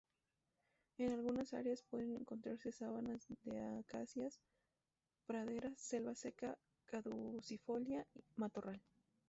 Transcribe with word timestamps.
En 0.97 1.13
algunas 1.13 1.53
áreas 1.53 1.83
pueden 1.91 2.15
encontrarse 2.15 2.71
sabanas 2.71 3.23
de 3.43 3.59
acacias, 3.61 4.39
praderas, 5.27 5.77
selva 5.79 6.15
seca 6.15 6.57
caducifolia, 6.87 8.07
matorral... 8.35 8.81